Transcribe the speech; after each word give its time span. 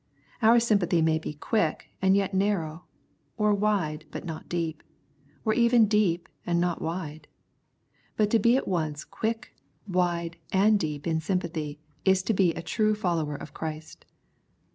Our 0.41 0.59
sympathy 0.59 0.99
may 1.03 1.19
be 1.19 1.35
quick 1.35 1.91
and 2.01 2.17
yet 2.17 2.33
narrow, 2.33 2.85
or 3.37 3.53
wide 3.53 4.05
but 4.09 4.25
not 4.25 4.49
deep, 4.49 4.81
or 5.45 5.53
even 5.53 5.85
deep 5.85 6.27
and 6.43 6.59
not 6.59 6.81
wide; 6.81 7.27
but 8.17 8.31
to 8.31 8.39
be 8.39 8.57
at 8.57 8.67
once 8.67 9.03
quick, 9.05 9.53
wide, 9.87 10.37
and 10.51 10.79
deep 10.79 11.05
in 11.05 11.19
sympathy 11.21 11.77
is 12.03 12.23
to 12.23 12.33
be 12.33 12.51
a 12.55 12.63
true 12.63 12.95
follower 12.95 13.35
of 13.35 13.53
Christ. 13.53 14.05